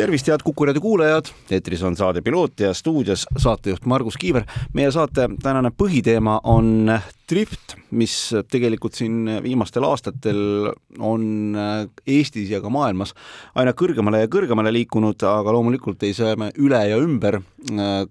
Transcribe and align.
Tervist, 0.00 0.28
head 0.30 0.40
Kuku 0.44 0.64
raadio 0.64 0.80
kuulajad, 0.80 1.28
eetris 1.52 1.82
on 1.84 1.96
saade 1.96 2.22
Piloot 2.24 2.62
ja 2.64 2.70
stuudios 2.74 3.26
saatejuht 3.36 3.84
Margus 3.84 4.16
Kiiver. 4.16 4.46
meie 4.72 4.88
saate 4.92 5.26
tänane 5.42 5.68
põhiteema 5.76 6.38
on 6.48 6.88
drift, 7.28 7.74
mis 7.90 8.14
tegelikult 8.48 8.96
siin 8.96 9.28
viimastel 9.44 9.84
aastatel 9.84 10.70
on 10.98 11.58
Eestis 12.06 12.48
ja 12.50 12.62
ka 12.64 12.72
maailmas 12.72 13.12
aina 13.54 13.74
kõrgemale 13.76 14.22
ja 14.22 14.30
kõrgemale 14.32 14.72
liikunud, 14.72 15.20
aga 15.20 15.52
loomulikult 15.52 16.08
ei 16.08 16.16
saa 16.16 16.32
me 16.40 16.48
üle 16.56 16.80
ja 16.88 16.96
ümber 16.96 17.42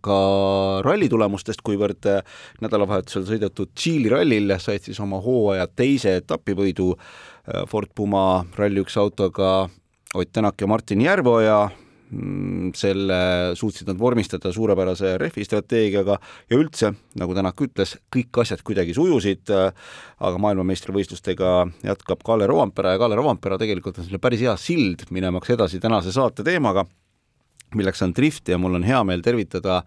ka 0.05 0.19
ralli 0.85 1.09
tulemustest, 1.09 1.65
kuivõrd 1.65 2.05
nädalavahetusel 2.61 3.25
sõidetud 3.31 3.73
Tšiili 3.73 4.13
rallil 4.13 4.59
said 4.61 4.85
siis 4.85 5.01
oma 5.01 5.17
hooaja 5.25 5.65
teise 5.73 6.19
etapivõidu 6.21 6.93
Ford 7.67 7.89
Puma 7.95 8.45
Rally1 8.59 9.01
autoga 9.01 9.53
Ott 10.13 10.31
Tänak 10.33 10.61
ja 10.61 10.67
Martin 10.67 11.01
Järveoja, 11.01 11.69
mm, 12.11 12.71
selle 12.73 13.17
suutsid 13.53 13.87
nad 13.87 13.99
vormistada 13.99 14.49
suurepärase 14.51 15.11
rehvi 15.21 15.43
strateegiaga 15.45 16.15
ja 16.49 16.57
üldse, 16.57 16.89
nagu 17.21 17.35
Tänak 17.37 17.61
ütles, 17.61 17.93
kõik 18.09 18.39
asjad 18.41 18.63
kuidagi 18.65 18.95
sujusid, 18.97 19.51
aga 19.53 20.41
maailmameistrivõistlustega 20.41 21.51
jätkab 21.85 22.25
Kalle 22.25 22.47
Rovampere 22.49 22.95
ja 22.95 23.01
Kalle 23.03 23.19
Rovampere 23.21 23.59
tegelikult 23.61 23.99
on 23.99 24.07
selline 24.07 24.23
päris 24.23 24.41
hea 24.41 24.55
sild 24.57 25.05
minemaks 25.13 25.53
edasi 25.53 25.77
tänase 25.79 26.15
saate 26.15 26.41
teemaga, 26.47 26.87
milleks 27.77 28.01
on 28.05 28.15
drift 28.17 28.49
ja 28.49 28.57
mul 28.61 28.79
on 28.79 28.87
hea 28.87 29.01
meel 29.07 29.21
tervitada 29.25 29.83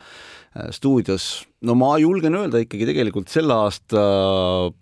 stuudios. 0.75 1.47
No 1.65 1.73
ma 1.79 1.95
julgen 1.97 2.35
öelda 2.37 2.61
ikkagi 2.61 2.85
tegelikult 2.85 3.31
selle 3.33 3.55
aasta 3.57 4.03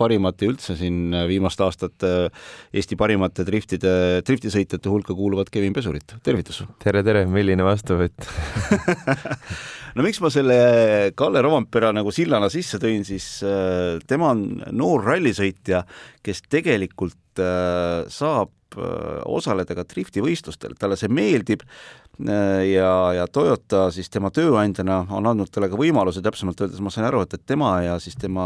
parimate 0.00 0.48
üldse 0.50 0.74
siin 0.74 1.14
viimaste 1.30 1.62
aastate 1.62 2.10
Eesti 2.74 2.98
parimate 2.98 3.46
driftide, 3.46 3.92
driftisõitjate 4.26 4.90
hulka 4.90 5.14
kuuluvat 5.14 5.52
Kevin 5.54 5.76
Pesurit, 5.76 6.16
tervitus! 6.26 6.64
tere, 6.82 7.04
tere, 7.06 7.22
milline 7.30 7.66
vastuvõtt! 7.66 8.26
No 9.96 10.04
miks 10.06 10.20
ma 10.22 10.30
selle 10.30 10.56
Kalle 11.18 11.42
Rovampera 11.42 11.90
nagu 11.94 12.12
sillana 12.14 12.50
sisse 12.52 12.78
tõin, 12.82 13.02
siis 13.06 13.40
äh, 13.46 13.98
tema 14.06 14.30
on 14.34 14.44
noor 14.76 15.02
rallisõitja, 15.08 15.82
kes 16.22 16.44
tegelikult 16.46 17.42
äh, 17.42 18.06
saab 18.12 18.52
äh, 18.52 18.59
osaleda 18.76 19.74
ka 19.74 19.84
driftivõistlustel, 19.88 20.76
talle 20.78 20.98
see 21.00 21.10
meeldib 21.12 21.64
ja, 22.74 23.12
ja 23.16 23.26
Toyota 23.32 23.86
siis 23.94 24.10
tema 24.12 24.30
tööandjana 24.34 25.00
on 25.16 25.28
andnud 25.30 25.50
talle 25.52 25.70
ka 25.72 25.78
võimaluse, 25.78 26.22
täpsemalt 26.24 26.60
öeldes 26.60 26.82
ma 26.84 26.92
sain 26.92 27.06
aru, 27.08 27.22
et, 27.24 27.36
et 27.38 27.44
tema 27.48 27.72
ja 27.84 27.96
siis 28.02 28.18
tema 28.20 28.44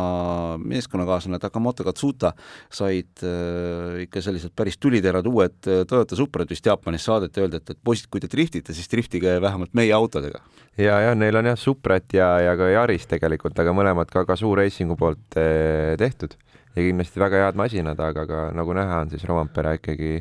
meeskonnakaaslane 0.62 1.40
Takamoto 1.42 1.86
Katsuta 1.86 2.34
said 2.72 3.24
äh, 3.24 4.04
ikka 4.04 4.22
sellised 4.24 4.54
päris 4.56 4.78
tuliterad 4.78 5.26
uued 5.30 5.58
Toyota 5.64 6.18
Suprat 6.18 6.50
vist 6.50 6.66
Jaapanis 6.66 7.06
saadeti, 7.08 7.42
öeldi, 7.42 7.60
et, 7.62 7.74
et 7.74 7.82
poisid, 7.84 8.08
kui 8.12 8.22
te 8.22 8.30
driftite, 8.30 8.76
siis 8.76 8.90
driftige 8.90 9.36
vähemalt 9.42 9.74
meie 9.74 9.92
autodega. 9.96 10.42
ja, 10.78 11.00
ja 11.08 11.14
neil 11.18 11.36
on 11.40 11.50
jah 11.52 11.58
Suprat 11.58 12.14
ja, 12.14 12.30
ja 12.44 12.56
ka 12.60 12.70
Yaris 12.70 13.08
tegelikult, 13.10 13.58
aga 13.58 13.74
mõlemad 13.76 14.12
ka 14.12 14.26
Gazoo 14.28 14.54
Racingu 14.58 14.96
poolt 15.00 15.40
tehtud 15.98 16.38
ja 16.74 16.88
kindlasti 16.88 17.22
väga 17.22 17.44
head 17.44 17.60
masinad, 17.60 18.00
aga 18.00 18.26
ka 18.26 18.48
nagu 18.56 18.74
näha 18.76 19.04
on, 19.04 19.12
siis 19.12 19.24
Rovampere 19.28 19.76
ikkagi 19.78 20.16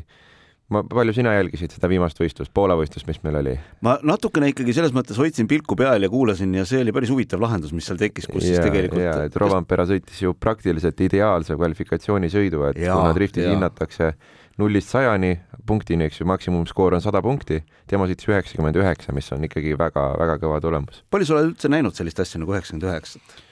ma, 0.72 0.82
palju 0.88 1.14
sina 1.16 1.34
jälgisid 1.36 1.74
seda 1.74 1.88
viimast 1.90 2.20
võistlust, 2.20 2.52
Poola 2.54 2.76
võistlust, 2.78 3.06
mis 3.08 3.20
meil 3.24 3.38
oli? 3.40 3.54
ma 3.84 3.96
natukene 4.06 4.50
ikkagi 4.52 4.76
selles 4.76 4.94
mõttes 4.96 5.18
hoidsin 5.20 5.48
pilku 5.50 5.76
peal 5.78 6.06
ja 6.06 6.10
kuulasin 6.12 6.54
ja 6.56 6.64
see 6.68 6.82
oli 6.84 6.94
päris 6.94 7.12
huvitav 7.12 7.42
lahendus, 7.44 7.74
mis 7.76 7.88
seal 7.88 8.00
tekkis, 8.00 8.28
kus 8.30 8.46
ja, 8.46 8.54
siis 8.54 8.64
tegelikult 8.64 9.02
ja, 9.02 9.18
et 9.28 9.36
Rovanpera 9.40 9.86
sõitis 9.90 10.22
ju 10.24 10.34
praktiliselt 10.38 11.00
ideaalse 11.04 11.58
kvalifikatsioonisõidu, 11.58 12.64
et 12.70 12.82
ja, 12.86 12.96
kuna 12.96 13.14
driftis 13.16 13.46
ja. 13.46 13.54
hinnatakse 13.54 14.12
nullist 14.60 14.92
sajani 14.92 15.34
punktini, 15.66 16.06
eks 16.06 16.20
ju, 16.20 16.28
maksimumskoor 16.30 16.94
on 16.94 17.02
sada 17.02 17.22
punkti, 17.24 17.58
tema 17.90 18.06
sõitis 18.06 18.28
üheksakümmend 18.30 18.78
üheksa, 18.78 19.14
mis 19.16 19.32
on 19.34 19.44
ikkagi 19.48 19.74
väga-väga 19.80 20.38
kõva 20.42 20.60
tulemus. 20.62 21.02
palju 21.10 21.28
sa 21.28 21.38
oled 21.38 21.50
üldse 21.52 21.72
näinud 21.72 21.96
sellist 21.96 22.22
asja 22.22 22.40
nagu 22.42 22.54
üheksakümmend 22.54 22.88
üheksat? 22.92 23.42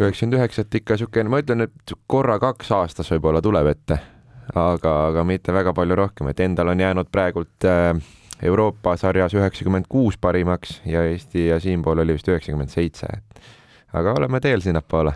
Üheksakümmend 0.00 0.38
üheksat 0.40 0.74
ikka 0.80 0.96
niisugune, 0.96 1.28
ma 1.32 1.42
ütlen, 1.42 1.66
et 1.68 1.94
korra 2.06 2.38
kaks 2.42 2.72
aastas 2.72 3.10
võib-olla 3.12 3.42
tuleb 3.44 3.72
ette 3.74 3.98
aga, 4.54 4.92
aga 5.10 5.24
mitte 5.28 5.54
väga 5.54 5.74
palju 5.76 5.96
rohkem, 5.98 6.30
et 6.32 6.40
endal 6.40 6.72
on 6.72 6.80
jäänud 6.80 7.10
praegult 7.12 7.66
äh, 7.68 7.92
Euroopa 8.42 8.96
sarjas 8.98 9.34
üheksakümmend 9.38 9.86
kuus 9.88 10.18
parimaks 10.18 10.80
ja 10.86 11.04
Eesti 11.06 11.46
ja 11.48 11.60
siinpool 11.60 12.02
oli 12.02 12.16
vist 12.16 12.28
üheksakümmend 12.28 12.72
seitse, 12.72 13.06
et 13.06 13.44
aga 13.92 14.16
oleme 14.18 14.40
teel 14.40 14.64
sinnapoole 14.64 15.14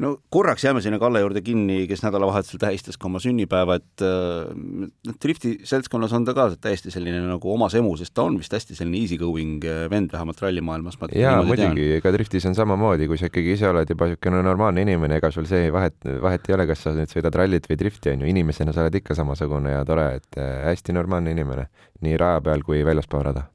no 0.00 0.16
korraks 0.32 0.64
jääme 0.64 0.80
sinna 0.80 0.98
Kalle 0.98 1.20
juurde 1.20 1.42
kinni, 1.44 1.84
kes 1.88 2.02
nädalavahetusel 2.04 2.60
tähistas 2.62 2.98
ka 3.00 3.08
oma 3.08 3.20
sünnipäeva, 3.22 3.76
et 3.80 4.04
äh, 4.04 5.12
drifti 5.22 5.52
seltskonnas 5.68 6.14
on 6.16 6.24
ta 6.28 6.34
ka 6.36 6.48
täiesti 6.60 6.92
selline 6.94 7.20
nagu 7.26 7.52
omas 7.52 7.76
emu, 7.78 7.92
sest 8.00 8.14
ta 8.16 8.24
on 8.28 8.38
vist 8.40 8.54
hästi 8.56 8.78
selline 8.78 9.02
easy 9.02 9.18
going 9.20 9.64
äh, 9.64 9.84
vend, 9.92 10.12
vähemalt 10.12 10.40
rallimaailmas. 10.42 10.98
jaa, 11.14 11.36
muidugi, 11.46 11.90
ega 11.98 12.14
driftis 12.16 12.48
on 12.48 12.56
samamoodi, 12.58 13.08
kui 13.10 13.20
sa 13.20 13.30
ikkagi 13.30 13.54
ise 13.58 13.68
oled 13.70 13.94
juba 13.94 14.10
niisugune 14.10 14.42
normaalne 14.46 14.84
inimene, 14.86 15.20
ega 15.20 15.30
sul 15.34 15.48
see 15.50 15.70
vahet, 15.72 15.98
vahet 16.24 16.48
ei 16.48 16.56
ole, 16.56 16.68
kas 16.70 16.84
sa 16.86 16.96
nüüd 16.96 17.12
sõidad 17.12 17.36
rallit 17.42 17.68
või 17.70 17.80
drifti, 17.84 18.14
on 18.14 18.24
ju, 18.24 18.32
inimesena 18.32 18.74
sa 18.74 18.86
oled 18.86 19.00
ikka 19.02 19.18
samasugune 19.18 19.76
ja 19.76 19.86
tore, 19.88 20.10
et 20.20 20.40
äh, 20.40 20.52
hästi 20.70 20.96
normaalne 20.96 21.36
inimene, 21.36 21.68
nii 22.04 22.20
raja 22.20 22.44
peal 22.44 22.64
kui 22.66 22.84
väljaspool 22.86 23.28
rada 23.30 23.50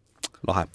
lahe. 0.48 0.66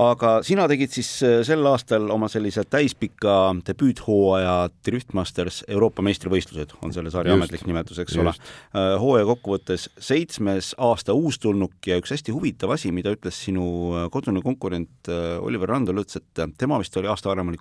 aga 0.00 0.32
sina 0.46 0.66
tegid 0.70 0.92
siis 0.94 1.10
äh, 1.26 1.40
sel 1.46 1.66
aastal 1.66 2.10
oma 2.12 2.28
sellise 2.32 2.64
täispika 2.68 3.36
debüüthooaja 3.66 4.70
Driftmasters 4.86 5.62
Euroopa 5.68 6.04
meistrivõistlused, 6.06 6.76
on 6.84 6.94
selle 6.96 7.12
sarja 7.12 7.34
just, 7.34 7.42
ametlik 7.42 7.66
nimetus, 7.68 8.00
eks 8.02 8.16
just. 8.16 8.22
ole. 8.22 8.34
Äh, 8.74 8.94
hooaja 9.02 9.28
kokkuvõttes 9.32 9.88
seitsmes 9.98 10.74
aasta 10.78 11.16
uustulnuk 11.16 11.90
ja 11.90 11.98
üks 12.00 12.14
hästi 12.16 12.34
huvitav 12.34 12.76
asi, 12.76 12.92
mida 12.94 13.12
ütles 13.16 13.40
sinu 13.46 13.66
äh, 13.94 14.08
kodune 14.12 14.44
konkurent 14.44 15.10
Oliver 15.40 15.70
Randol, 15.74 16.02
ütles, 16.04 16.20
et 16.20 16.56
tema 16.58 16.78
vist 16.80 16.96
oli 16.96 17.08
aasta 17.10 17.30
varem 17.30 17.52
oli 17.52 17.60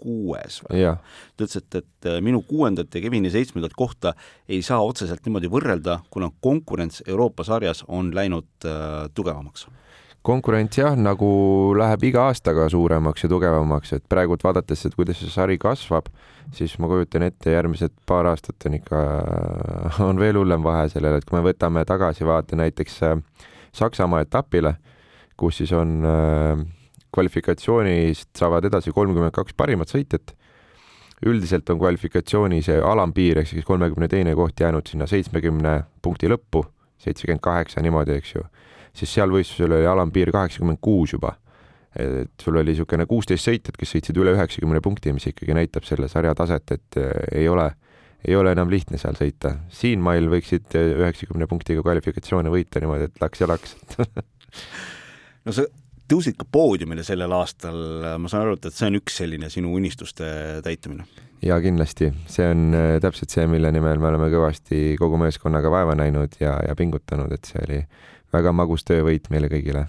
kuues 0.00 0.60
või? 0.64 0.82
ta 1.36 1.46
ütles, 1.46 1.60
et, 1.60 1.78
et 1.80 2.10
minu 2.24 2.42
kuuendat 2.46 2.94
ja 2.94 3.02
Kevini 3.04 3.30
seitsmendat 3.32 3.76
kohta 3.78 4.14
ei 4.48 4.62
saa 4.62 4.82
otseselt 4.84 5.24
niimoodi 5.26 5.50
võrrelda, 5.52 6.00
kuna 6.10 6.30
konkurents 6.44 7.02
Euroopa 7.06 7.46
sarjas 7.46 7.84
on 7.88 8.12
läinud 8.16 8.68
äh, 8.68 9.08
tugevamaks 9.14 9.68
konkurents 10.24 10.78
jah, 10.78 10.94
nagu 10.96 11.28
läheb 11.76 12.06
iga 12.08 12.28
aastaga 12.30 12.64
suuremaks 12.72 13.26
ja 13.26 13.28
tugevamaks, 13.28 13.92
et 13.96 14.04
praegult 14.08 14.44
vaadates, 14.44 14.86
et 14.86 14.96
kuidas 14.96 15.20
see 15.20 15.32
sari 15.32 15.58
kasvab, 15.60 16.08
siis 16.56 16.78
ma 16.80 16.88
kujutan 16.88 17.26
ette, 17.26 17.52
järgmised 17.52 17.92
paar 18.08 18.30
aastat 18.30 18.68
on 18.68 18.78
ikka, 18.78 19.02
on 20.08 20.20
veel 20.20 20.40
hullem 20.40 20.64
vahe 20.64 20.88
sellele, 20.92 21.20
et 21.20 21.28
kui 21.28 21.36
me 21.36 21.44
võtame 21.44 21.84
tagasivaate 21.88 22.56
näiteks 22.60 23.02
äh, 23.04 23.20
Saksamaa 23.74 24.22
etapile, 24.24 24.76
kus 25.36 25.60
siis 25.60 25.74
on 25.76 25.98
äh, 26.08 26.64
kvalifikatsioonist 27.14 28.30
saavad 28.38 28.64
edasi 28.70 28.94
kolmkümmend 28.94 29.34
kaks 29.34 29.54
parimat 29.56 29.92
sõitjat. 29.92 30.34
üldiselt 31.24 31.70
on 31.70 31.78
kvalifikatsiooni 31.78 32.62
see 32.62 32.80
alampiir 32.82 33.38
ehk 33.40 33.48
siis 33.48 33.64
kolmekümne 33.64 34.08
teine 34.08 34.34
koht 34.34 34.60
jäänud 34.60 34.86
sinna 34.86 35.06
seitsmekümne 35.06 35.82
punkti 36.02 36.28
lõppu, 36.28 36.64
seitsekümmend 36.98 37.40
kaheksa 37.40 37.80
niimoodi, 37.84 38.16
eks 38.18 38.34
ju 38.34 38.42
siis 38.94 39.14
seal 39.18 39.32
võistlusel 39.34 39.74
oli 39.74 39.88
alampiir 39.88 40.32
kaheksakümmend 40.34 40.80
kuus 40.82 41.14
juba. 41.16 41.34
et 41.94 42.42
sul 42.42 42.56
oli 42.58 42.72
niisugune 42.72 43.04
kuusteist 43.06 43.46
sõitjat, 43.46 43.76
kes 43.78 43.92
sõitsid 43.94 44.16
üle 44.18 44.32
üheksakümne 44.34 44.80
punkti, 44.82 45.12
mis 45.14 45.28
ikkagi 45.30 45.54
näitab 45.54 45.84
selle 45.86 46.08
sarja 46.10 46.32
taset, 46.34 46.72
et 46.74 46.98
eh, 46.98 47.12
ei 47.42 47.46
ole, 47.48 47.68
ei 48.26 48.34
ole 48.34 48.50
enam 48.50 48.70
lihtne 48.70 48.98
seal 48.98 49.14
sõita. 49.18 49.54
siinmail 49.70 50.26
võiksid 50.32 50.74
üheksakümne 50.74 51.46
punktiga 51.46 51.84
kvalifikatsioone 51.86 52.50
võita 52.50 52.82
niimoodi, 52.82 53.06
et 53.10 53.22
laks 53.22 53.44
ja 53.44 53.50
laks 53.50 53.76
no 55.46 55.54
sa 55.54 55.68
tõusid 56.10 56.34
ka 56.40 56.46
poodiumile 56.50 57.04
sellel 57.06 57.32
aastal, 57.36 57.78
ma 58.18 58.30
saan 58.30 58.44
aru, 58.44 58.58
et 58.58 58.74
see 58.74 58.90
on 58.90 58.98
üks 58.98 59.20
selline 59.22 59.50
sinu 59.52 59.70
unistuste 59.78 60.26
täitumine? 60.66 61.06
jaa, 61.44 61.60
kindlasti. 61.62 62.10
see 62.30 62.48
on 62.50 62.74
eh, 62.74 62.96
täpselt 63.04 63.30
see, 63.34 63.46
mille 63.50 63.70
nimel 63.74 64.02
me 64.02 64.10
oleme 64.10 64.32
kõvasti 64.34 64.96
kogu 64.98 65.20
meeskonnaga 65.22 65.70
vaeva 65.70 65.94
näinud 65.98 66.40
ja, 66.42 66.56
ja 66.66 66.74
pingutanud, 66.78 67.30
et 67.38 67.54
see 67.54 67.62
oli 67.68 67.80
väga 68.34 68.54
magus 68.56 68.84
töövõit 68.86 69.30
meile 69.32 69.50
kõigile. 69.52 69.86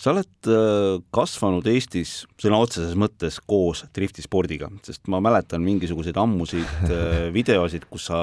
sa 0.00 0.14
oled 0.14 0.48
äh, 0.48 1.02
kasvanud 1.12 1.66
Eestis 1.68 2.24
sõna 2.40 2.62
otseses 2.64 2.96
mõttes 2.96 3.36
koos 3.44 3.84
driftispordiga, 3.96 4.70
sest 4.86 5.10
ma 5.12 5.20
mäletan 5.20 5.64
mingisuguseid 5.66 6.16
ammusid 6.16 6.88
äh, 6.88 7.28
videosid, 7.38 7.84
kus 7.90 8.08
sa, 8.08 8.20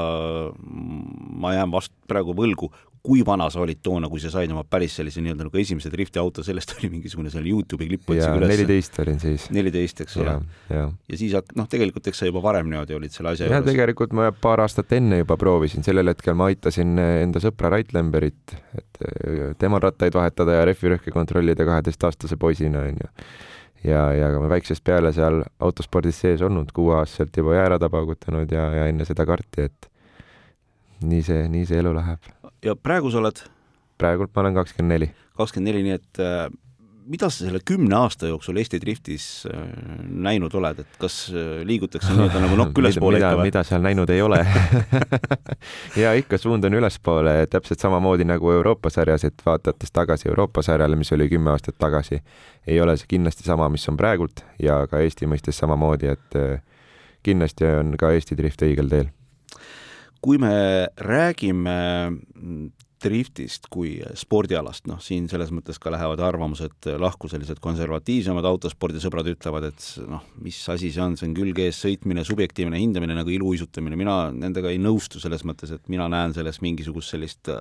ma 0.58 1.54
jään 1.54 1.74
vast 1.74 1.94
praegu 2.10 2.34
võlgu, 2.38 2.72
kui 3.08 3.24
vana 3.26 3.48
sa 3.54 3.62
olid 3.64 3.80
toona, 3.84 4.10
kui 4.12 4.20
sa 4.20 4.32
said 4.34 4.52
oma 4.52 4.66
päris 4.68 4.98
sellise 5.00 5.22
nii-öelda 5.24 5.48
nagu 5.48 5.62
esimese 5.62 5.92
driftiauto, 5.94 6.44
sellest 6.44 6.76
oli 6.78 6.92
mingisugune 6.98 7.32
seal 7.32 7.48
Youtube'i 7.48 7.88
klipp 7.94 8.12
otsige 8.12 8.34
üles. 8.36 8.52
neliteist 8.52 9.00
olin 9.04 9.22
siis. 9.24 9.48
neliteist, 9.56 10.04
eks 10.04 10.18
ole. 10.20 10.38
ja, 10.74 10.86
siis 11.14 11.36
noh, 11.56 11.70
tegelikult 11.72 12.12
eks 12.12 12.24
sa 12.24 12.30
juba 12.30 12.44
varem 12.44 12.70
niimoodi 12.72 12.98
olid 12.98 13.16
selle 13.16 13.32
asja 13.34 13.48
ja, 13.48 13.56
juures. 13.56 13.70
tegelikult 13.72 14.16
ma 14.18 14.30
paar 14.36 14.66
aastat 14.66 14.92
enne 15.00 15.22
juba 15.22 15.40
proovisin, 15.40 15.86
sellel 15.88 16.12
hetkel 16.12 16.36
ma 16.38 16.52
aitasin 16.52 16.98
enda 17.00 17.44
sõpra 17.44 17.72
Rait 17.78 17.96
Lemberit, 17.96 18.58
et 18.78 19.04
äh, 19.08 19.52
temal 19.62 19.84
rattaid 19.88 20.16
vahetada 20.18 20.60
ja 20.60 20.68
rehvirõhke 20.68 21.14
kontrollida 21.16 21.68
kaheteistaastase 21.68 22.40
poisina, 22.42 22.84
onju 22.92 23.14
ja, 23.88 24.08
ja 24.14 24.32
väiksest 24.50 24.84
peale 24.84 25.14
seal 25.16 25.44
autospordis 25.64 26.20
sees 26.24 26.42
olnud, 26.42 26.74
kuueaastaselt 26.76 27.38
juba 27.38 27.56
jäärada 27.56 27.90
paugutanud 27.90 28.52
ja, 28.52 28.72
ja 28.82 28.88
enne 28.92 29.06
seda 29.08 29.26
karti, 29.30 29.68
et 29.70 29.92
nii 31.06 31.22
see, 31.24 31.46
nii 31.52 31.66
see 31.70 31.82
elu 31.82 31.94
läheb. 31.98 32.32
Ja 32.66 32.76
praegu 32.76 33.12
sa 33.12 33.22
oled? 33.22 33.44
praegult 33.98 34.34
ma 34.36 34.46
olen 34.46 34.58
kakskümmend 34.58 34.94
neli. 34.94 35.12
kakskümmend 35.38 35.72
neli, 35.72 35.84
nii 35.88 35.98
et 35.98 36.22
äh, 36.22 36.48
mida 37.08 37.30
sa 37.32 37.46
selle 37.46 37.62
kümne 37.66 37.96
aasta 37.96 38.30
jooksul 38.30 38.60
Eesti 38.62 38.80
driftis 38.82 39.26
äh, 39.50 39.64
näinud 40.28 40.54
oled, 40.60 40.82
et 40.84 41.00
kas 41.02 41.18
äh, 41.32 41.64
liigutakse 41.68 42.14
nii-öelda 42.14 42.42
nagu 42.44 42.60
nokk 42.60 42.78
ülespoole 42.84 43.22
ikka 43.22 43.34
või? 43.40 43.50
mida 43.50 43.64
seal 43.68 43.84
näinud 43.86 44.12
ei 44.14 44.22
ole 44.26 44.42
ja 46.04 46.14
ikka 46.20 46.40
suund 46.42 46.68
on 46.68 46.78
ülespoole, 46.82 47.40
täpselt 47.52 47.84
samamoodi 47.84 48.28
nagu 48.28 48.52
Euroopa 48.54 48.92
sarjas, 48.94 49.26
et 49.30 49.46
vaadates 49.46 49.94
tagasi 49.94 50.30
Euroopa 50.32 50.66
sarjale, 50.66 51.00
mis 51.00 51.14
oli 51.16 51.30
kümme 51.32 51.54
aastat 51.54 51.80
tagasi, 51.82 52.22
ei 52.68 52.82
ole 52.82 52.98
see 53.00 53.14
kindlasti 53.18 53.48
sama, 53.48 53.70
mis 53.74 53.88
on 53.90 53.98
praegult 54.00 54.44
ja 54.62 54.84
ka 54.92 55.02
Eesti 55.06 55.30
mõistes 55.30 55.58
samamoodi, 55.64 56.14
et 56.18 56.42
kindlasti 57.26 57.70
on 57.80 57.96
ka 58.00 58.12
Eesti 58.16 58.38
drift 58.38 58.62
õigel 58.68 58.92
teel 58.92 59.14
kui 60.24 60.40
me 60.42 60.52
räägime 61.04 61.78
driftist 63.04 63.68
kui 63.70 63.98
spordialast, 64.18 64.88
noh, 64.90 64.98
siin 65.04 65.28
selles 65.30 65.52
mõttes 65.54 65.78
ka 65.82 65.92
lähevad 65.94 66.22
arvamused 66.24 66.88
lahku, 66.98 67.30
sellised 67.30 67.60
konservatiivsemad 67.62 68.46
autospordisõbrad 68.50 69.30
ütlevad, 69.36 69.68
et 69.70 69.86
noh, 70.10 70.24
mis 70.42 70.58
asi 70.74 70.90
see 70.94 71.04
on, 71.04 71.18
see 71.20 71.28
on 71.30 71.36
külge 71.38 71.68
ees 71.68 71.78
sõitmine, 71.84 72.26
subjektiivne 72.28 72.82
hindamine 72.82 73.18
nagu 73.18 73.34
iluuisutamine, 73.34 74.00
mina 74.00 74.18
nendega 74.34 74.74
ei 74.74 74.82
nõustu 74.82 75.22
selles 75.22 75.46
mõttes, 75.48 75.76
et 75.76 75.94
mina 75.94 76.10
näen 76.12 76.34
selles 76.38 76.58
mingisugust 76.66 77.14
sellist, 77.14 77.54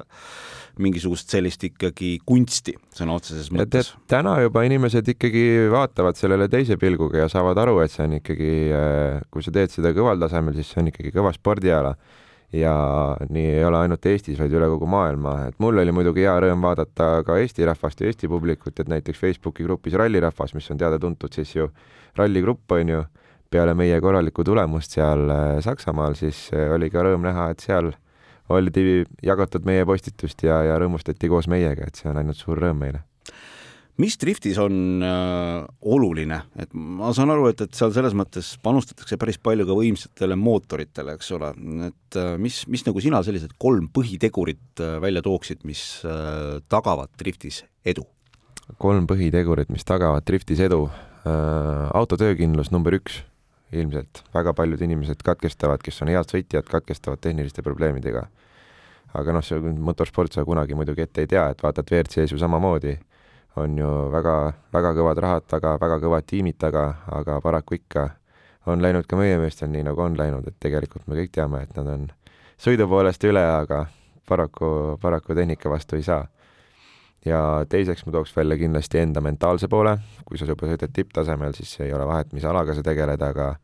mingisugust 0.81 1.37
sellist 1.37 1.69
ikkagi 1.69 2.17
kunsti 2.27 2.77
sõna 2.97 3.21
otseses 3.21 3.53
mõttes. 3.53 3.93
täna 4.09 4.39
juba 4.41 4.65
inimesed 4.69 5.15
ikkagi 5.17 5.47
vaatavad 5.73 6.17
sellele 6.17 6.49
teise 6.53 6.81
pilguga 6.81 7.27
ja 7.27 7.33
saavad 7.33 7.61
aru, 7.61 7.83
et 7.85 7.93
see 7.93 8.09
on 8.09 8.21
ikkagi, 8.23 8.53
kui 9.29 9.45
sa 9.45 9.53
teed 9.53 9.75
seda 9.75 9.93
kõval 9.97 10.23
tasemel, 10.23 10.57
siis 10.57 10.73
see 10.73 10.81
on 10.81 10.95
ikkagi 10.95 11.13
kõva 11.13 11.37
spordiala 11.37 11.99
ja 12.53 13.17
nii 13.29 13.47
ei 13.59 13.65
ole 13.65 13.79
ainult 13.85 14.07
Eestis, 14.07 14.39
vaid 14.39 14.55
üle 14.55 14.69
kogu 14.71 14.87
maailma, 14.91 15.37
et 15.49 15.59
mul 15.63 15.79
oli 15.83 15.93
muidugi 15.95 16.25
hea 16.27 16.37
rõõm 16.47 16.63
vaadata 16.63 17.09
ka 17.27 17.39
Eesti 17.43 17.67
rahvast 17.67 18.01
ja 18.01 18.11
Eesti 18.11 18.31
publikut, 18.31 18.79
et 18.81 18.89
näiteks 18.91 19.19
Facebooki 19.21 19.67
grupis 19.67 19.97
Rallirahvas, 19.99 20.55
mis 20.55 20.71
on 20.71 20.81
teada-tuntud 20.81 21.35
siis 21.35 21.57
ju 21.57 21.69
ralligrupp, 22.17 22.73
on 22.79 22.95
ju, 22.95 23.03
peale 23.51 23.75
meie 23.79 23.99
korralikku 24.03 24.45
tulemust 24.45 24.97
seal 24.97 25.27
äh, 25.31 25.45
Saksamaal, 25.65 26.15
siis 26.19 26.47
äh, 26.55 26.71
oli 26.75 26.91
ka 26.91 27.05
rõõm 27.07 27.27
näha, 27.27 27.51
et 27.51 27.67
seal 27.67 27.93
oldi 28.49 29.05
jagatud 29.27 29.67
meie 29.67 29.85
postitust 29.87 30.47
ja, 30.47 30.63
ja 30.67 30.79
rõõmustati 30.79 31.29
koos 31.29 31.51
meiega, 31.51 31.87
et 31.87 31.99
see 31.99 32.11
on 32.11 32.23
ainult 32.23 32.39
suur 32.39 32.63
rõõm 32.63 32.79
meile 32.85 33.03
mis 34.03 34.17
driftis 34.21 34.59
on 34.61 35.05
äh, 35.05 35.65
oluline, 35.89 36.41
et 36.61 36.73
ma 36.77 37.13
saan 37.17 37.33
aru, 37.33 37.49
et, 37.51 37.63
et 37.65 37.77
seal 37.77 37.95
selles 37.95 38.17
mõttes 38.17 38.53
panustatakse 38.65 39.17
päris 39.21 39.39
palju 39.41 39.67
ka 39.69 39.77
võimsatele 39.79 40.37
mootoritele, 40.41 41.17
eks 41.17 41.33
ole, 41.37 41.53
et 41.89 42.19
äh, 42.21 42.35
mis, 42.41 42.63
mis 42.73 42.85
nagu 42.87 43.03
sina 43.03 43.23
sellised 43.27 43.57
kolm 43.63 43.89
põhitegurit 43.95 44.85
äh, 44.85 44.99
välja 45.03 45.25
tooksid, 45.25 45.65
mis 45.69 45.87
äh, 46.05 46.59
tagavad 46.73 47.13
driftis 47.21 47.65
edu? 47.87 48.05
kolm 48.83 49.07
põhitegurit, 49.09 49.71
mis 49.73 49.87
tagavad 49.87 50.27
driftis 50.27 50.61
edu 50.65 50.89
äh,. 50.91 51.89
auto 51.95 52.19
töökindlus 52.19 52.73
number 52.75 52.99
üks 52.99 53.23
ilmselt, 53.75 54.23
väga 54.35 54.53
paljud 54.55 54.83
inimesed 54.83 55.23
katkestavad, 55.27 55.83
kes 55.83 56.03
on 56.03 56.11
head 56.13 56.29
sõitjad, 56.31 56.67
katkestavad 56.71 57.23
tehniliste 57.23 57.65
probleemidega. 57.67 58.27
aga 59.17 59.33
noh, 59.33 59.41
see 59.41 59.57
motorsport 59.81 60.35
sa 60.35 60.45
kunagi 60.45 60.77
muidugi 60.77 61.07
ette 61.07 61.23
ei 61.25 61.29
tea, 61.31 61.47
et 61.51 61.63
vaatad 61.63 61.89
WRC-s 61.89 62.35
ju 62.35 62.39
samamoodi 62.39 62.99
on 63.57 63.79
ju 63.79 63.91
väga, 64.13 64.37
väga 64.73 64.93
kõvad 64.97 65.21
rahad 65.23 65.49
taga, 65.49 65.77
väga 65.81 65.99
kõvad 66.03 66.27
tiimid 66.29 66.59
taga, 66.61 66.87
aga 67.13 67.41
paraku 67.41 67.79
ikka 67.79 68.09
on 68.67 68.83
läinud 68.83 69.07
ka 69.09 69.19
meie 69.19 69.39
meestel 69.41 69.71
nii, 69.73 69.85
nagu 69.87 70.03
on 70.03 70.17
läinud, 70.19 70.47
et 70.49 70.57
tegelikult 70.61 71.07
me 71.07 71.17
kõik 71.19 71.33
teame, 71.35 71.63
et 71.65 71.77
nad 71.79 71.89
on 71.93 72.09
sõidu 72.61 72.89
poolest 72.91 73.25
üle, 73.25 73.43
aga 73.43 73.87
paraku, 74.29 74.99
paraku 75.03 75.37
tehnika 75.39 75.71
vastu 75.71 75.97
ei 75.97 76.03
saa. 76.07 76.27
ja 77.27 77.65
teiseks 77.69 78.05
ma 78.07 78.13
tooks 78.15 78.37
välja 78.37 78.55
kindlasti 78.59 79.01
enda 79.03 79.21
mentaalse 79.21 79.69
poole, 79.69 79.97
kui 80.25 80.39
sa 80.39 80.47
juba 80.47 80.69
sõidad 80.69 80.93
tipptasemel, 80.95 81.57
siis 81.59 81.73
ei 81.81 81.93
ole 81.93 82.07
vahet, 82.07 82.31
mis 82.33 82.45
alaga 82.45 82.75
sa 82.75 82.85
tegeled, 82.87 83.23
aga 83.23 83.55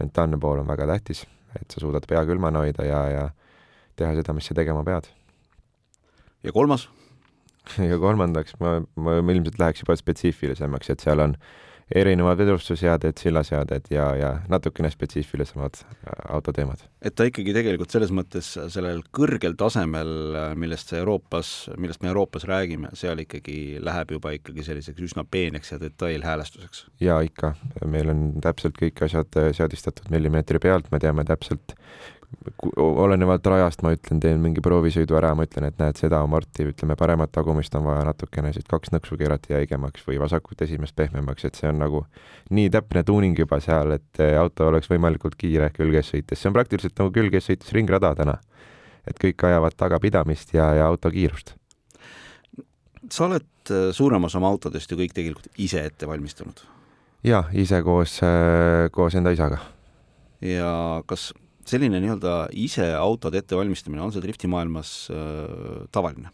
mentaalne 0.00 0.38
pool 0.40 0.62
on 0.62 0.68
väga 0.68 0.86
tähtis, 0.88 1.26
et 1.58 1.68
sa 1.68 1.82
suudad 1.82 2.06
pea 2.08 2.22
külmana 2.24 2.62
hoida 2.64 2.86
ja, 2.86 3.02
ja 3.12 3.26
teha 3.96 4.14
seda, 4.16 4.32
mis 4.32 4.48
sa 4.48 4.56
tegema 4.56 4.84
pead. 4.84 5.10
ja 6.42 6.52
kolmas 6.52 6.88
ja 7.90 7.98
kolmandaks 8.02 8.56
ma, 8.62 8.78
ma 8.96 9.18
ilmselt 9.20 9.58
läheks 9.60 9.84
juba 9.84 9.98
spetsiifilisemaks, 9.98 10.92
et 10.94 11.04
seal 11.04 11.26
on 11.26 11.36
erinevad 11.90 12.38
vedustusseaded, 12.38 13.18
sillaseaded 13.18 13.88
ja, 13.90 14.04
ja 14.14 14.30
natukene 14.48 14.90
spetsiifilisemad 14.90 15.80
äh, 15.82 16.12
autoteemad. 16.28 16.84
et 17.02 17.14
ta 17.18 17.26
ikkagi 17.26 17.54
tegelikult 17.54 17.90
selles 17.90 18.12
mõttes 18.14 18.52
sellel 18.70 19.02
kõrgel 19.16 19.56
tasemel, 19.58 20.12
millest 20.60 20.92
sa 20.92 21.00
Euroopas, 21.00 21.70
millest 21.78 22.04
me 22.04 22.12
Euroopas 22.12 22.46
räägime, 22.46 22.92
seal 22.98 23.24
ikkagi 23.24 23.80
läheb 23.82 24.14
juba 24.14 24.34
ikkagi 24.36 24.64
selliseks 24.66 25.02
üsna 25.10 25.26
peeneks 25.26 25.74
ja 25.74 25.80
detailhäälestuseks? 25.82 26.86
jaa, 27.02 27.20
ikka. 27.26 27.54
meil 27.90 28.14
on 28.14 28.24
täpselt 28.44 28.78
kõik 28.78 29.02
asjad 29.08 29.42
seadistatud 29.58 30.14
millimeetri 30.14 30.62
pealt, 30.62 30.92
me 30.94 31.02
teame 31.02 31.26
täpselt, 31.26 31.74
olenevalt 32.76 33.46
rajast 33.46 33.82
ma 33.82 33.92
ütlen, 33.94 34.20
teen 34.22 34.40
mingi 34.42 34.62
proovisõidu 34.64 35.16
ära, 35.18 35.32
ma 35.36 35.44
ütlen, 35.46 35.66
et 35.68 35.78
näed, 35.80 35.98
seda 35.98 36.20
Marti, 36.30 36.64
ütleme, 36.70 36.94
paremat 36.98 37.32
tagumist 37.34 37.74
on 37.78 37.84
vaja 37.88 38.04
natukene 38.06 38.52
siit 38.54 38.68
kaks 38.70 38.92
nõksu 38.94 39.18
keerata 39.20 39.54
jäigemaks 39.56 40.06
või 40.06 40.20
vasakut 40.22 40.62
esimest 40.64 40.94
pehmemaks, 40.96 41.44
et 41.48 41.58
see 41.58 41.68
on 41.70 41.80
nagu 41.82 42.04
nii 42.54 42.70
täpne 42.72 43.02
tuuning 43.06 43.38
juba 43.38 43.60
seal, 43.64 43.96
et 43.98 44.22
eh, 44.22 44.36
auto 44.38 44.70
oleks 44.70 44.90
võimalikult 44.92 45.36
kiire 45.40 45.72
külges 45.74 46.12
sõites, 46.14 46.40
see 46.40 46.50
on 46.52 46.56
praktiliselt 46.56 46.96
nagu 47.02 47.12
külges 47.14 47.50
sõites 47.50 47.74
ringrada 47.76 48.14
täna. 48.14 48.38
et 49.08 49.16
kõik 49.18 49.42
ajavad 49.48 49.74
tagapidamist 49.80 50.52
ja, 50.54 50.74
ja 50.76 50.86
auto 50.86 51.10
kiirust. 51.10 51.54
sa 53.10 53.24
oled 53.26 53.70
eh, 53.70 53.92
suurem 53.92 54.24
osa 54.24 54.38
oma 54.38 54.48
autodest 54.48 54.90
ju 54.90 54.96
kõik 54.96 55.12
tegelikult 55.12 55.48
ise 55.58 55.84
ette 55.84 56.06
valmistanud? 56.06 56.62
jaa, 57.24 57.44
ise 57.52 57.82
koos, 57.82 58.20
eh, 58.22 58.88
koos 58.92 59.14
enda 59.14 59.30
isaga. 59.30 59.58
ja 60.40 61.02
kas 61.06 61.32
selline 61.68 62.00
nii-öelda 62.02 62.34
ise 62.56 62.92
autode 62.96 63.40
ettevalmistamine, 63.42 64.02
on 64.02 64.12
see 64.14 64.22
driftimaailmas 64.24 64.92
äh, 65.14 65.86
tavaline? 65.92 66.32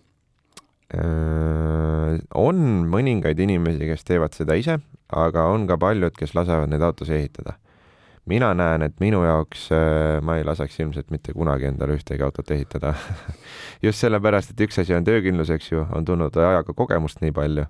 Äh, 0.94 2.19
on 2.38 2.61
mõningaid 2.93 3.40
inimesi, 3.43 3.88
kes 3.90 4.06
teevad 4.06 4.37
seda 4.37 4.55
ise, 4.58 4.78
aga 5.11 5.49
on 5.50 5.67
ka 5.67 5.78
paljud, 5.82 6.15
kes 6.17 6.36
lasevad 6.39 6.70
neid 6.70 6.84
autosid 6.86 7.19
ehitada. 7.19 7.58
mina 8.27 8.55
näen, 8.55 8.82
et 8.82 8.94
minu 8.98 9.22
jaoks 9.22 9.69
äh, 9.70 10.20
ma 10.22 10.36
ei 10.39 10.44
laseks 10.44 10.81
ilmselt 10.81 11.10
mitte 11.15 11.32
kunagi 11.32 11.69
endale 11.69 11.94
ühtegi 11.94 12.24
autot 12.27 12.50
ehitada 12.50 12.94
just 13.86 14.03
sellepärast, 14.03 14.50
et 14.50 14.60
üks 14.67 14.79
asi 14.82 14.94
on 14.94 15.05
töökindlus, 15.05 15.50
eks 15.50 15.70
ju, 15.72 15.86
on 15.94 16.05
tulnud 16.05 16.34
ajaga 16.36 16.74
kogemust 16.74 17.22
nii 17.22 17.32
palju 17.32 17.67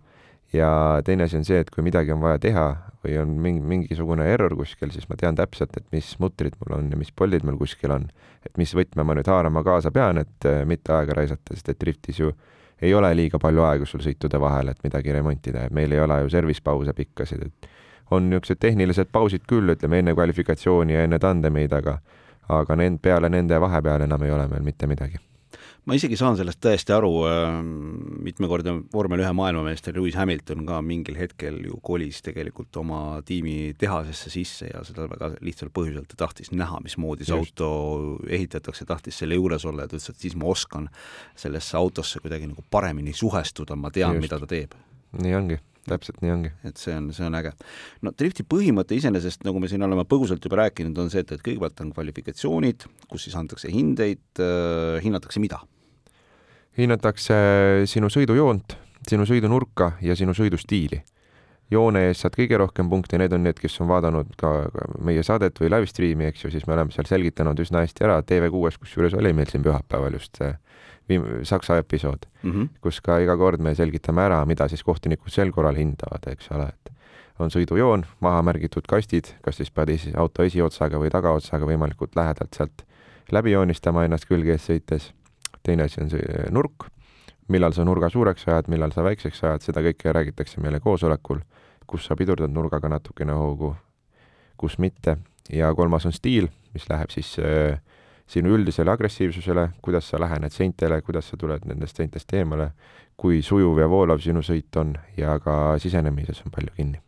ja 0.57 0.71
teine 1.05 1.27
asi 1.27 1.39
on 1.39 1.45
see, 1.47 1.61
et 1.63 1.71
kui 1.71 1.85
midagi 1.85 2.13
on 2.15 2.23
vaja 2.23 2.41
teha 2.43 2.67
või 3.05 3.17
on 3.21 3.37
mingi, 3.43 3.63
mingisugune 3.63 4.27
error 4.33 4.55
kuskil, 4.59 4.91
siis 4.95 5.09
ma 5.11 5.19
tean 5.21 5.39
täpselt, 5.39 5.77
et 5.79 5.87
mis 5.95 6.09
mutrid 6.23 6.57
mul 6.63 6.79
on 6.79 6.91
ja 6.91 6.99
mis 6.99 7.13
pollid 7.13 7.47
mul 7.47 7.59
kuskil 7.61 7.95
on. 7.95 8.09
et 8.47 8.59
mis 8.59 8.75
võtme 8.75 9.03
ma 9.03 9.15
nüüd 9.19 9.27
haarama 9.27 9.63
kaasa 9.67 9.91
pean, 9.91 10.19
et 10.23 10.47
äh, 10.47 10.65
mitte 10.65 10.93
aega 10.95 11.17
raisata, 11.19 11.55
sest 11.55 11.73
et 11.73 11.81
driftis 11.81 12.21
ju 12.21 12.33
ei 12.83 12.95
ole 12.95 13.11
liiga 13.15 13.39
palju 13.43 13.65
aega 13.67 13.87
sul 13.87 14.03
sõitude 14.05 14.41
vahel, 14.41 14.69
et 14.69 14.83
midagi 14.85 15.13
remontida, 15.13 15.67
et 15.67 15.73
meil 15.75 15.93
ei 15.93 16.01
ole 16.01 16.21
ju 16.23 16.31
service 16.31 16.63
pause 16.63 16.93
pikkasid, 16.93 17.47
et 17.47 17.71
on 18.11 18.29
niisugused 18.31 18.61
tehnilised 18.63 19.11
pausid 19.13 19.47
küll, 19.49 19.75
ütleme 19.75 20.03
enne 20.03 20.15
kvalifikatsiooni 20.15 20.95
ja 20.95 21.07
enne 21.07 21.19
tandemeid, 21.19 21.73
aga 21.73 21.99
aga 22.49 22.77
nend-, 22.79 23.03
peale 23.03 23.29
nende 23.33 23.59
vahepeal 23.61 24.07
enam 24.07 24.23
ei 24.23 24.31
ole 24.31 24.47
meil 24.53 24.63
mitte 24.63 24.87
midagi 24.87 25.19
ma 25.87 25.95
isegi 25.95 26.17
saan 26.19 26.37
sellest 26.39 26.59
täiesti 26.63 26.95
aru, 26.95 27.11
ähm, 27.31 27.69
mitmekordne 28.27 28.75
vormel 28.93 29.23
ühe 29.23 29.31
maailmameister 29.39 29.95
Lewis 29.95 30.17
Hamilton 30.19 30.65
ka 30.67 30.81
mingil 30.83 31.19
hetkel 31.19 31.61
ju 31.69 31.79
kolis 31.85 32.19
tegelikult 32.27 32.75
oma 32.83 33.21
tiimi 33.27 33.75
tehasesse 33.79 34.33
sisse 34.35 34.71
ja 34.73 34.83
seda 34.87 35.07
väga 35.11 35.31
lihtsal 35.47 35.71
põhjusel, 35.75 36.09
ta 36.11 36.19
tahtis 36.27 36.51
näha, 36.51 36.81
mismoodi 36.85 37.29
see 37.29 37.37
Just. 37.37 37.55
auto 37.55 38.19
ehitatakse, 38.27 38.89
tahtis 38.89 39.23
selle 39.23 39.39
juures 39.39 39.67
olla 39.69 39.87
ja 39.87 39.93
ta 39.93 40.01
ütles, 40.01 40.11
et 40.11 40.27
siis 40.27 40.35
ma 40.39 40.51
oskan 40.51 40.91
sellesse 41.39 41.79
autosse 41.79 42.23
kuidagi 42.25 42.51
nagu 42.51 42.67
paremini 42.71 43.15
suhestuda, 43.15 43.79
ma 43.79 43.95
tean, 43.95 44.19
mida 44.23 44.43
ta 44.43 44.51
teeb. 44.51 44.75
nii 45.23 45.39
ongi 45.39 45.63
täpselt 45.87 46.19
nii 46.19 46.33
ongi. 46.35 46.51
et 46.67 46.81
see 46.81 46.95
on, 46.99 47.13
see 47.15 47.23
on 47.27 47.37
äge. 47.39 47.53
no 48.03 48.11
drifti 48.19 48.43
põhimõte 48.43 48.99
iseenesest, 48.99 49.45
nagu 49.47 49.63
me 49.63 49.71
siin 49.71 49.87
oleme 49.87 50.03
põgusalt 50.09 50.43
juba 50.43 50.65
rääkinud, 50.65 50.99
on 50.99 51.13
see, 51.13 51.23
et, 51.23 51.31
et 51.37 51.47
kõigepealt 51.47 51.79
on 51.85 51.95
kvalifikatsioonid, 51.95 52.89
kus 53.07 53.29
siis 53.29 53.39
antakse 53.39 53.71
hindeid 53.71 54.43
äh,, 54.43 54.99
hinnatakse 55.05 55.43
mida? 55.43 55.63
Hinnatakse 56.79 57.37
sinu 57.89 58.11
sõidujoont, 58.13 58.77
sinu 59.09 59.27
sõidunurka 59.29 59.93
ja 60.03 60.17
sinu 60.17 60.35
sõidustiili. 60.37 61.03
joone 61.71 62.05
ees 62.07 62.21
saad 62.23 62.37
kõige 62.39 62.59
rohkem 62.59 62.91
punkte, 62.91 63.19
need 63.19 63.33
on 63.33 63.43
need, 63.43 63.59
kes 63.59 63.81
on 63.83 63.89
vaadanud 63.91 64.37
ka 64.39 64.69
meie 65.03 65.23
saadet 65.27 65.59
või 65.59 65.71
live 65.73 65.89
stream'i, 65.91 66.29
eks 66.31 66.45
ju, 66.45 66.51
siis 66.51 66.67
me 66.67 66.77
oleme 66.77 66.95
seal 66.95 67.09
selgitanud 67.09 67.59
üsna 67.59 67.83
hästi 67.83 68.05
ära, 68.07 68.21
TV6-s 68.23 68.79
kusjuures 68.79 69.17
oli 69.19 69.33
meil 69.35 69.51
siin 69.51 69.65
pühapäeval 69.67 70.15
just 70.15 70.39
viim-, 71.11 71.27
Saksa 71.43 71.79
episood 71.79 72.29
mm, 72.43 72.53
-hmm. 72.53 72.69
kus 72.81 73.01
ka 73.01 73.19
iga 73.19 73.37
kord 73.37 73.61
me 73.61 73.75
selgitame 73.75 74.23
ära, 74.23 74.45
mida 74.45 74.69
siis 74.69 74.83
kohtunikud 74.83 75.33
sel 75.33 75.51
korral 75.51 75.75
hindavad, 75.75 76.23
eks 76.27 76.51
ole, 76.51 76.69
et 76.69 76.93
on 77.39 77.51
sõidujoon, 77.51 78.07
maha 78.21 78.43
märgitud 78.43 78.87
kastid, 78.89 79.35
kas 79.43 79.57
siis 79.57 79.71
pead 79.71 79.89
esi, 79.89 80.13
auto 80.17 80.43
esiotsaga 80.43 80.99
või 80.99 81.11
tagaotsaga 81.13 81.67
võimalikult 81.67 82.17
lähedalt 82.17 82.55
sealt 82.57 82.87
läbi 83.33 83.53
joonistama 83.53 84.05
ennast 84.05 84.29
külge 84.29 84.55
ees 84.55 84.69
sõites. 84.71 85.13
Teine 85.67 85.87
asi 85.87 86.01
on 86.03 86.11
see 86.13 86.47
nurk, 86.55 86.89
millal 87.53 87.75
sa 87.77 87.85
nurga 87.87 88.11
suureks 88.13 88.47
ajad, 88.49 88.71
millal 88.73 88.95
sa 88.95 89.05
väikseks 89.07 89.43
ajad, 89.45 89.65
seda 89.67 89.83
kõike 89.87 90.15
räägitakse 90.15 90.63
meile 90.63 90.81
koosolekul, 90.83 91.43
kus 91.87 92.07
sa 92.09 92.17
pidurdad 92.19 92.55
nurgaga 92.55 92.91
natukene 92.91 93.37
hoogu, 93.37 93.75
kus 94.59 94.79
mitte. 94.83 95.19
ja 95.53 95.69
kolmas 95.75 96.07
on 96.07 96.13
stiil, 96.13 96.49
mis 96.75 96.89
läheb 96.91 97.13
siis 97.15 97.37
äh, 97.39 97.79
sinu 98.27 98.57
üldisele 98.57 98.91
agressiivsusele, 98.91 99.69
kuidas 99.83 100.09
sa 100.11 100.19
lähened 100.19 100.51
seintele, 100.51 101.01
kuidas 101.07 101.31
sa 101.31 101.39
tuled 101.39 101.69
nendest 101.71 102.03
seintest 102.03 102.35
eemale, 102.35 102.73
kui 103.17 103.43
sujuv 103.43 103.79
ja 103.79 103.89
voolav 103.89 104.19
sinu 104.21 104.43
sõit 104.43 104.83
on 104.83 104.97
ja 105.17 105.39
ka 105.39 105.79
sisenemises 105.79 106.43
on 106.43 106.51
palju 106.51 106.75
kinni 106.77 107.06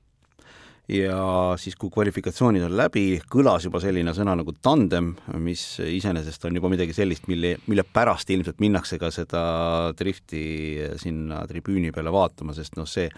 ja 0.88 1.54
siis, 1.60 1.76
kui 1.76 1.90
kvalifikatsioonid 1.92 2.64
on 2.64 2.72
läbi, 2.76 3.18
kõlas 3.28 3.66
juba 3.66 3.80
selline 3.82 4.14
sõna 4.16 4.32
nagu 4.38 4.54
tandem, 4.64 5.10
mis 5.44 5.62
iseenesest 5.84 6.46
on 6.48 6.56
juba 6.56 6.70
midagi 6.72 6.94
sellist, 6.96 7.26
mille, 7.28 7.56
mille 7.68 7.84
pärast 7.84 8.30
ilmselt 8.32 8.62
minnakse 8.64 8.96
ka 9.00 9.10
seda 9.12 9.42
drifti 9.98 10.40
sinna 11.00 11.42
tribüüni 11.48 11.92
peale 11.92 12.12
vaatama, 12.14 12.56
sest 12.56 12.78
noh, 12.80 12.88
see, 12.88 13.10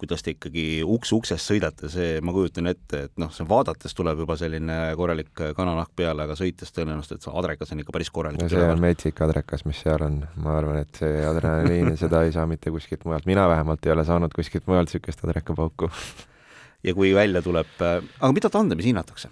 kuidas 0.00 0.24
te 0.24 0.32
ikkagi 0.36 0.64
uks 0.86 1.12
uksest 1.18 1.52
sõidate, 1.52 1.90
see, 1.92 2.16
ma 2.24 2.32
kujutan 2.32 2.70
ette, 2.72 3.02
et 3.10 3.20
noh, 3.20 3.32
see 3.34 3.44
vaadates 3.48 3.96
tuleb 3.98 4.24
juba 4.24 4.38
selline 4.40 4.78
korralik 4.96 5.44
kananahk 5.58 5.92
peale, 5.98 6.24
aga 6.24 6.38
sõites 6.38 6.72
tõenäoliselt, 6.72 7.20
et 7.20 7.28
see 7.28 7.36
adrekas 7.42 7.74
on 7.74 7.84
ikka 7.84 7.96
päris 7.98 8.12
korralik. 8.14 8.40
no 8.40 8.48
see 8.54 8.64
on 8.72 8.80
metsik 8.80 9.20
adrekas, 9.26 9.66
mis 9.68 9.82
seal 9.84 10.06
on, 10.06 10.22
ma 10.40 10.56
arvan, 10.62 10.80
et 10.86 11.02
see 11.02 11.20
adrenaliin 11.28 11.92
seda 12.00 12.24
ei 12.24 12.32
saa 12.32 12.48
mitte 12.48 12.72
kuskilt 12.72 13.04
mujalt, 13.04 13.28
mina 13.28 13.44
vähemalt 13.52 13.84
ei 13.84 13.92
ole 13.92 14.08
saanud 14.08 14.32
kuskilt 14.32 14.64
mujalt 14.70 14.88
niisugust 14.88 15.28
adrekapauku 15.28 15.92
ja 16.84 16.94
kui 16.94 17.12
välja 17.14 17.42
tuleb, 17.42 17.70
äh, 17.82 18.00
aga 18.20 18.32
mida 18.34 18.50
tandemis 18.52 18.88
hinnatakse? 18.88 19.30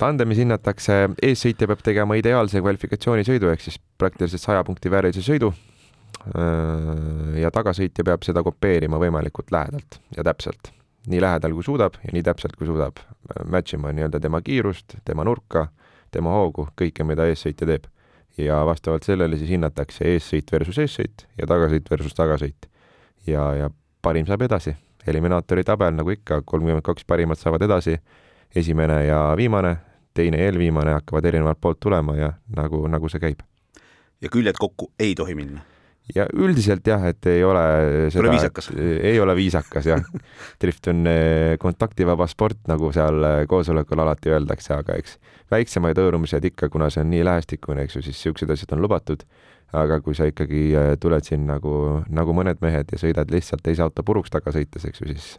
tandemis 0.00 0.40
hinnatakse, 0.42 0.96
eessõitja 1.24 1.68
peab 1.70 1.80
tegema 1.84 2.16
ideaalse 2.20 2.60
kvalifikatsioonisõidu 2.60 3.48
ehk 3.52 3.62
siis 3.64 3.78
praktiliselt 3.98 4.42
saja 4.42 4.64
punkti 4.66 4.90
väärilise 4.92 5.22
sõidu. 5.24 5.54
Äh, 6.36 7.38
ja 7.40 7.52
tagasõitja 7.54 8.04
peab 8.04 8.26
seda 8.26 8.42
kopeerima 8.44 9.00
võimalikult 9.00 9.52
lähedalt 9.54 10.00
ja 10.16 10.26
täpselt, 10.26 10.72
nii 11.08 11.22
lähedal 11.22 11.54
kui 11.56 11.64
suudab 11.64 11.96
ja 12.02 12.12
nii 12.12 12.26
täpselt 12.26 12.58
kui 12.58 12.68
suudab, 12.68 13.00
match 13.46 13.78
ima 13.78 13.94
nii-öelda 13.94 14.20
tema 14.20 14.42
kiirust, 14.44 14.98
tema 15.06 15.24
nurka, 15.24 15.68
tema 16.12 16.34
hoogu, 16.34 16.66
kõike, 16.76 17.06
mida 17.06 17.28
eessõitja 17.30 17.70
teeb. 17.72 17.88
ja 18.38 18.60
vastavalt 18.64 19.04
sellele 19.04 19.36
siis 19.36 19.50
hinnatakse 19.50 20.04
eessõit 20.06 20.52
versus 20.52 20.78
eessõit 20.78 21.26
ja 21.38 21.46
tagasõit 21.46 21.90
versus 21.90 22.14
tagasõit. 22.14 22.68
ja, 23.26 23.54
ja 23.54 23.70
parim 24.02 24.26
saab 24.26 24.42
edasi 24.42 24.76
eliminaatori 25.06 25.64
tabel, 25.64 25.94
nagu 25.96 26.10
ikka, 26.10 26.42
kolmkümmend 26.42 26.84
kaks 26.84 27.04
parimat 27.08 27.38
saavad 27.38 27.62
edasi, 27.62 27.96
esimene 28.56 29.04
ja 29.06 29.22
viimane, 29.36 29.76
teine 30.14 30.40
ja 30.40 30.50
eelviimane 30.50 30.92
hakkavad 30.98 31.24
erinevalt 31.24 31.60
poolt 31.60 31.80
tulema 31.80 32.16
ja 32.16 32.32
nagu, 32.56 32.86
nagu 32.88 33.08
see 33.08 33.20
käib. 33.22 33.42
ja 34.20 34.28
küljed 34.28 34.58
kokku 34.58 34.92
ei 34.98 35.14
tohi 35.14 35.34
minna? 35.34 35.60
Ja 36.14 36.26
üldiselt 36.34 36.86
jah, 36.86 37.04
et 37.10 37.26
ei 37.30 37.44
ole 37.46 37.64
seda, 38.12 38.32
ei 39.02 39.20
ole 39.20 39.36
viisakas 39.38 39.90
jah. 39.90 40.02
drift 40.62 40.90
on 40.92 41.04
eh, 41.10 41.54
kontaktivaba 41.60 42.28
sport, 42.30 42.62
nagu 42.70 42.92
seal 42.94 43.22
eh, 43.26 43.44
koosolekul 43.50 44.02
alati 44.04 44.34
öeldakse, 44.34 44.74
aga 44.76 44.98
eks 45.00 45.18
väiksemaid 45.50 45.98
hõõrumised 45.98 46.44
ikka, 46.52 46.70
kuna 46.72 46.90
see 46.90 47.04
on 47.04 47.10
nii 47.14 47.24
lähestikune, 47.26 47.86
eks 47.86 47.98
ju, 47.98 48.04
siis 48.06 48.18
niisugused 48.18 48.56
asjad 48.56 48.76
on 48.76 48.84
lubatud 48.86 49.24
aga 49.76 50.00
kui 50.02 50.16
sa 50.18 50.26
ikkagi 50.26 50.64
äh, 50.74 50.90
tuled 51.00 51.26
siin 51.26 51.46
nagu, 51.48 51.72
nagu 52.10 52.34
mõned 52.34 52.62
mehed 52.64 52.90
ja 52.90 52.98
sõidad 52.98 53.30
lihtsalt 53.30 53.62
teise 53.66 53.84
auto 53.84 54.02
puruks 54.06 54.32
taga 54.32 54.52
sõites, 54.54 54.86
eks 54.86 55.02
ju, 55.02 55.10
siis 55.12 55.32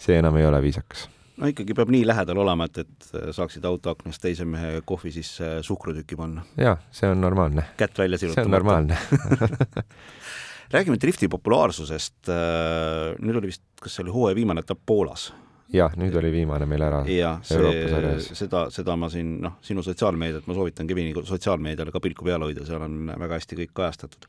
see 0.00 0.16
enam 0.18 0.36
ei 0.40 0.46
ole 0.48 0.62
viisakas. 0.64 1.08
No 1.38 1.50
ikkagi 1.50 1.76
peab 1.78 1.92
nii 1.94 2.04
lähedal 2.08 2.42
olema, 2.44 2.68
et, 2.68 2.82
et 2.84 3.10
äh, 3.14 3.30
saaksid 3.36 3.64
auto 3.68 3.94
aknast 3.94 4.22
teise 4.22 4.46
mehe 4.48 4.82
kohvi 4.88 5.12
sisse 5.14 5.58
suhkrutükki 5.66 6.18
panna. 6.18 6.44
jah, 6.58 6.80
see 6.94 7.10
on 7.10 7.20
normaalne. 7.24 7.70
kätt 7.80 7.98
välja 7.98 8.18
sirutamata. 8.18 8.42
see 8.42 8.48
on 8.48 8.56
normaalne 8.58 9.88
räägime 10.74 10.98
drifti 11.00 11.28
populaarsusest. 11.32 12.28
Äh, 12.28 13.14
nüüd 13.24 13.40
oli 13.40 13.52
vist, 13.52 13.64
kas 13.80 13.94
see 13.96 14.04
oli 14.04 14.14
hooaja 14.14 14.36
viimane 14.36 14.64
etapp 14.64 14.82
Poolas 14.86 15.30
jah, 15.72 15.92
nüüd 16.00 16.16
oli 16.16 16.30
viimane 16.32 16.66
meil 16.68 16.84
ära. 16.86 17.02
jah, 17.12 17.42
see, 17.44 18.14
seda, 18.36 18.66
seda 18.72 18.96
ma 18.96 19.10
siin 19.12 19.36
noh, 19.44 19.58
sinu 19.64 19.84
sotsiaalmeediat 19.84 20.48
ma 20.48 20.56
soovitan 20.56 20.88
Kevini 20.88 21.12
sotsiaalmeediale 21.28 21.92
ka 21.94 22.02
pilku 22.04 22.26
peal 22.28 22.44
hoida, 22.46 22.64
seal 22.68 22.84
on 22.86 23.12
väga 23.12 23.38
hästi 23.38 23.62
kõik 23.62 23.74
kajastatud. 23.76 24.28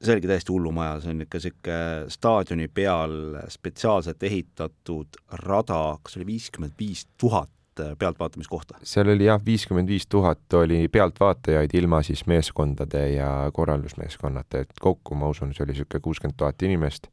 See 0.00 0.14
oligi 0.16 0.30
täiesti 0.30 0.52
hullumaja, 0.52 1.00
see 1.04 1.14
on 1.14 1.24
ikka 1.26 1.38
niisugune 1.38 2.10
staadioni 2.12 2.68
peal 2.72 3.16
spetsiaalselt 3.52 4.22
ehitatud 4.22 5.18
rada, 5.44 5.80
kas 6.02 6.16
oli 6.16 6.26
viiskümmend 6.34 6.76
viis 6.78 7.06
tuhat 7.20 7.50
pealtvaatamiskohta? 7.98 8.80
seal 8.82 9.12
oli 9.12 9.28
jah, 9.28 9.40
viiskümmend 9.44 9.88
viis 9.88 10.06
tuhat 10.08 10.58
oli 10.60 10.86
pealtvaatajaid 10.88 11.74
ilma 11.74 12.02
siis 12.06 12.24
meeskondade 12.26 13.06
ja 13.14 13.50
korraldusmeeskonnata, 13.52 14.64
et 14.64 14.80
kokku 14.80 15.14
ma 15.14 15.28
usun, 15.34 15.54
see 15.54 15.64
oli 15.64 15.76
niisugune 15.76 16.04
kuuskümmend 16.08 16.40
tuhat 16.40 16.62
inimest 16.68 17.10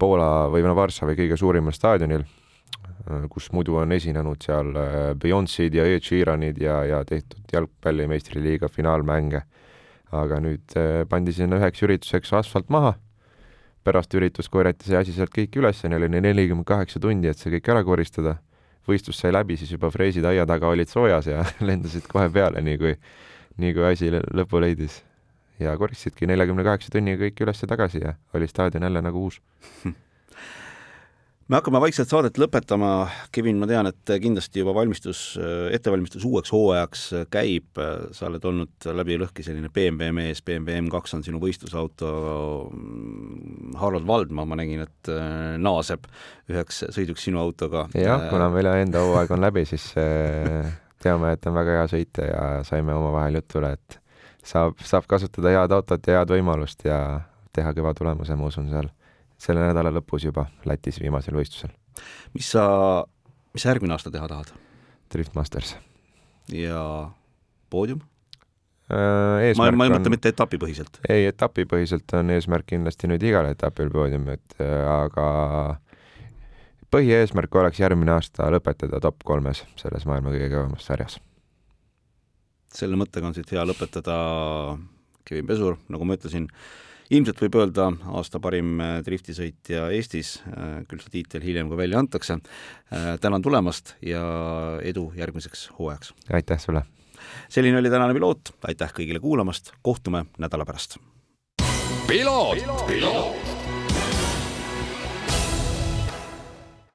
Poola 0.00 0.48
või 0.48 0.64
no 0.64 0.72
Varssavi 0.76 1.12
kõige 1.18 1.36
suurimal 1.36 1.74
staadionil, 1.76 2.22
äh, 2.24 3.24
kus 3.32 3.50
muidu 3.52 3.76
on 3.82 3.92
esinenud 3.92 4.40
seal 4.44 4.72
äh, 4.72 4.98
Beyonce'd 5.20 5.76
ja 5.76 5.84
Ed 5.84 6.06
Sheeranid 6.06 6.60
ja, 6.62 6.80
ja 6.88 7.02
tehtud 7.04 7.52
jalgpalli 7.52 8.08
meistriliiga 8.08 8.72
finaalmänge. 8.72 9.42
Aga 10.12 10.40
nüüd 10.42 10.76
äh, 10.78 11.04
pandi 11.10 11.34
sinna 11.34 11.60
üheks 11.60 11.82
ürituseks 11.86 12.32
asfalt 12.40 12.70
maha, 12.72 12.94
pärast 13.86 14.14
üritust 14.18 14.50
korjati 14.52 14.90
see 14.90 14.98
asi 14.98 15.14
sealt 15.16 15.32
kõik 15.34 15.56
üles, 15.60 15.82
neil 15.86 16.06
oli 16.08 16.20
nelikümmend 16.20 16.68
kaheksa 16.68 17.00
tundi, 17.02 17.30
et 17.30 17.38
see 17.38 17.52
kõik 17.56 17.70
ära 17.74 17.84
koristada. 17.86 18.38
võistlus 18.88 19.20
sai 19.20 19.30
läbi, 19.30 19.54
siis 19.60 19.70
juba 19.70 19.90
freesid 19.92 20.24
aia 20.26 20.46
taga 20.48 20.66
olid 20.66 20.88
soojas 20.88 21.26
ja 21.28 21.44
lendasid 21.68 22.08
kohe 22.10 22.26
peale, 22.32 22.62
nii 22.64 22.78
kui, 22.80 22.96
nii 23.60 23.74
kui 23.76 23.84
asi 23.86 24.10
lõpu 24.10 24.60
leidis. 24.60 25.02
Ja 25.60 25.76
koristasidki 25.78 26.26
neljakümne 26.26 26.64
kaheksa 26.64 26.90
tunniga 26.90 27.20
kõik 27.26 27.44
üles 27.44 27.60
ja 27.62 27.68
tagasi 27.68 28.00
ja 28.00 28.14
oli 28.34 28.48
staadion 28.48 28.82
jälle 28.88 29.02
nagu 29.04 29.28
uus 29.28 29.42
me 31.50 31.58
hakkame 31.58 31.80
vaikselt 31.82 32.10
saadet 32.10 32.38
lõpetama, 32.38 33.08
Kevin, 33.34 33.58
ma 33.58 33.66
tean, 33.66 33.88
et 33.90 34.12
kindlasti 34.22 34.62
juba 34.62 34.74
valmistus, 34.76 35.22
ettevalmistus 35.74 36.22
uueks 36.28 36.52
hooajaks 36.54 37.02
käib, 37.32 37.80
sa 38.14 38.28
oled 38.28 38.44
olnud 38.46 38.86
läbi 39.00 39.16
lõhki 39.18 39.42
selline 39.42 39.72
BMW 39.74 40.14
mees, 40.14 40.44
BMW 40.46 40.78
M2 40.84 41.16
on 41.18 41.24
sinu 41.26 41.40
võistlusauto, 41.42 42.12
Harald 43.80 44.06
Valdmaa, 44.06 44.46
ma 44.46 44.60
nägin, 44.60 44.84
et 44.86 45.10
äh, 45.10 45.56
naaseb 45.58 46.06
üheks 46.52 46.84
sõiduks 46.94 47.26
sinu 47.26 47.42
autoga. 47.42 47.88
jah, 47.98 48.28
kuna 48.30 48.46
meil 48.54 48.70
enda 48.76 49.02
hooaeg 49.08 49.34
on 49.34 49.42
läbi, 49.42 49.66
siis 49.66 49.88
äh, 49.98 50.70
teame, 51.02 51.34
et 51.34 51.50
on 51.50 51.58
väga 51.58 51.80
hea 51.80 51.90
sõita 51.96 52.30
ja 52.30 52.46
saime 52.68 52.94
omavahel 52.94 53.40
jutule, 53.40 53.74
et 53.74 53.98
saab, 54.46 54.78
saab 54.86 55.10
kasutada 55.10 55.50
head 55.56 55.74
autot 55.74 56.06
ja 56.06 56.22
head 56.22 56.30
võimalust 56.38 56.86
ja 56.86 57.00
teha 57.50 57.74
kõva 57.74 57.96
tulemuse, 57.98 58.38
ma 58.38 58.46
usun, 58.52 58.70
seal 58.70 58.94
selle 59.40 59.64
nädala 59.64 59.92
lõpus 59.94 60.26
juba 60.28 60.46
Lätis 60.68 61.00
viimasel 61.00 61.36
võistlusel. 61.38 61.72
mis 62.36 62.50
sa, 62.52 62.64
mis 63.54 63.64
sa 63.64 63.72
järgmine 63.72 63.96
aasta 63.96 64.12
teha 64.12 64.28
tahad? 64.30 64.52
Drift 65.12 65.34
Masters. 65.34 65.76
ja 66.52 67.10
poodium? 67.70 68.02
Äh, 68.90 69.52
ma, 69.58 69.70
ma 69.70 69.86
ei 69.86 69.94
mõtle 69.94 70.12
mitte 70.12 70.32
etapipõhiselt. 70.34 71.00
ei, 71.08 71.28
etapipõhiselt 71.30 72.16
on 72.18 72.34
eesmärk 72.36 72.70
kindlasti 72.74 73.10
nüüd 73.10 73.24
igal 73.26 73.48
etapil 73.50 73.92
poodium, 73.94 74.28
et 74.34 74.60
äh, 74.60 74.84
aga 74.90 75.78
põhieesmärk 76.90 77.54
oleks 77.62 77.80
järgmine 77.82 78.16
aasta 78.18 78.50
lõpetada 78.50 79.00
top 79.02 79.22
kolmes 79.24 79.64
selles 79.78 80.06
maailma 80.10 80.34
kõige 80.34 80.50
kõvemas 80.52 80.86
sarjas 80.90 81.20
selle 82.74 82.98
mõttega 82.98 83.30
on 83.30 83.36
siit 83.36 83.50
hea 83.52 83.64
lõpetada. 83.66 84.16
Kevin 85.26 85.46
Pesur, 85.46 85.76
nagu 85.92 86.06
ma 86.06 86.16
ütlesin, 86.16 86.48
ilmselt 87.10 87.42
võib 87.42 87.58
öelda 87.60 87.88
aasta 88.14 88.40
parim 88.42 88.78
äh, 88.82 88.96
driftisõitja 89.06 89.88
Eestis, 89.96 90.36
äh, 90.46 90.80
küll 90.90 91.02
see 91.02 91.14
tiitel 91.18 91.44
hiljem 91.44 91.70
ka 91.70 91.78
välja 91.80 92.00
antakse. 92.02 92.38
Äh, 92.90 93.12
tänan 93.22 93.42
tulemast 93.44 93.96
ja 94.04 94.22
edu 94.86 95.10
järgmiseks 95.18 95.68
hooajaks! 95.78 96.14
aitäh 96.32 96.62
sulle! 96.62 96.84
selline 97.50 97.78
oli 97.78 97.92
tänane 97.92 98.16
piloot, 98.16 98.54
aitäh 98.70 98.94
kõigile 98.96 99.22
kuulamast, 99.22 99.74
kohtume 99.82 100.26
nädala 100.38 100.66
pärast! 100.68 100.98
piloot, 102.08 102.86
piloot.! 102.86 103.49